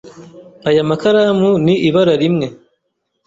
[0.69, 2.47] Aya makaramu ni ibara rimwe.